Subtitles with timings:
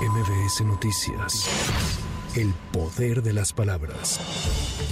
[0.00, 2.09] MBS Noticias.
[2.36, 4.20] El poder de las palabras.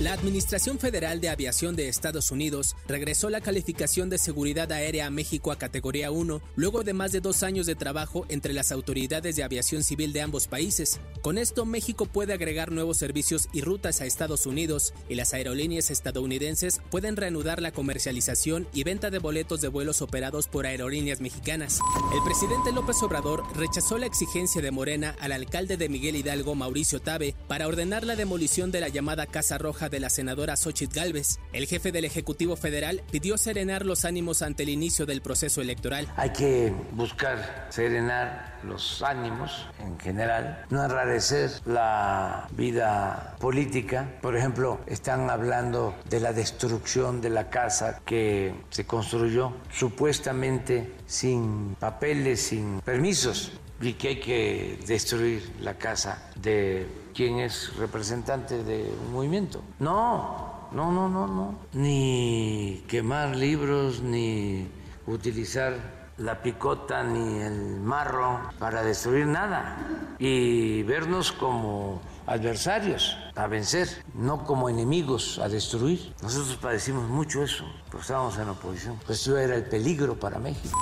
[0.00, 5.10] La Administración Federal de Aviación de Estados Unidos regresó la calificación de seguridad aérea a
[5.10, 9.36] México a categoría 1 luego de más de dos años de trabajo entre las autoridades
[9.36, 10.98] de aviación civil de ambos países.
[11.20, 15.90] Con esto, México puede agregar nuevos servicios y rutas a Estados Unidos y las aerolíneas
[15.90, 21.80] estadounidenses pueden reanudar la comercialización y venta de boletos de vuelos operados por aerolíneas mexicanas.
[22.14, 27.00] El presidente López Obrador rechazó la exigencia de Morena al alcalde de Miguel Hidalgo, Mauricio
[27.00, 31.38] Tabe, para ordenar la demolición de la llamada Casa Roja de la senadora Xochitl Gálvez.
[31.52, 36.06] El jefe del Ejecutivo Federal pidió serenar los ánimos ante el inicio del proceso electoral.
[36.16, 44.08] Hay que buscar serenar los ánimos en general, no enrarecer la vida política.
[44.20, 51.76] Por ejemplo, están hablando de la destrucción de la casa que se construyó supuestamente sin
[51.78, 58.92] papeles, sin permisos y que hay que destruir la casa de quien es representante de
[59.06, 59.62] un movimiento.
[59.78, 61.58] No, no, no, no, no.
[61.72, 64.68] Ni quemar libros, ni
[65.06, 69.76] utilizar la picota ni el marro para destruir nada
[70.18, 76.14] y vernos como adversarios a vencer, no como enemigos a destruir.
[76.22, 78.98] Nosotros padecimos mucho eso, porque estábamos en oposición.
[79.06, 80.78] Pues era el peligro para México.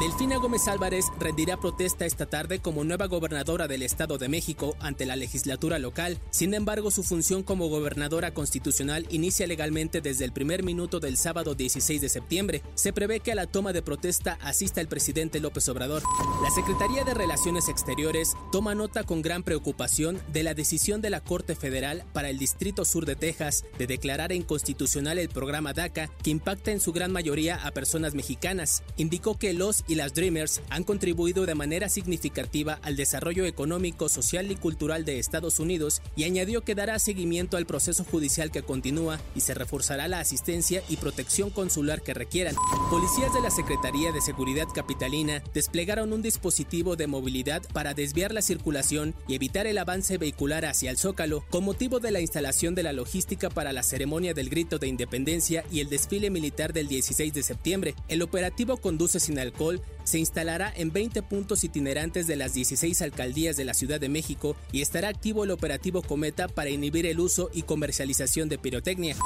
[0.00, 5.04] Delfina Gómez Álvarez rendirá protesta esta tarde como nueva gobernadora del Estado de México ante
[5.04, 6.18] la legislatura local.
[6.30, 11.54] Sin embargo, su función como gobernadora constitucional inicia legalmente desde el primer minuto del sábado
[11.54, 12.62] 16 de septiembre.
[12.76, 16.02] Se prevé que a la toma de protesta asista el presidente López Obrador.
[16.42, 21.20] La Secretaría de Relaciones Exteriores toma nota con gran preocupación de la decisión de la
[21.20, 26.30] Corte Federal para el Distrito Sur de Texas de declarar inconstitucional el programa DACA que
[26.30, 28.82] impacta en su gran mayoría a personas mexicanas.
[28.96, 34.48] Indicó que los y las Dreamers han contribuido de manera significativa al desarrollo económico, social
[34.52, 39.20] y cultural de Estados Unidos y añadió que dará seguimiento al proceso judicial que continúa
[39.34, 42.54] y se reforzará la asistencia y protección consular que requieran.
[42.88, 48.42] Policías de la Secretaría de Seguridad Capitalina desplegaron un dispositivo de movilidad para desviar la
[48.42, 52.84] circulación y evitar el avance vehicular hacia el Zócalo con motivo de la instalación de
[52.84, 57.34] la logística para la ceremonia del grito de independencia y el desfile militar del 16
[57.34, 57.94] de septiembre.
[58.06, 63.56] El operativo Conduce sin alcohol se instalará en 20 puntos itinerantes de las 16 alcaldías
[63.56, 67.50] de la Ciudad de México y estará activo el operativo Cometa para inhibir el uso
[67.52, 69.16] y comercialización de pirotecnia.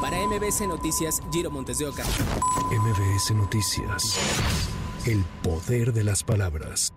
[0.00, 2.04] Para MBS Noticias, Giro Montes de Oca.
[2.70, 4.18] MBS Noticias.
[5.06, 6.92] El poder de las palabras.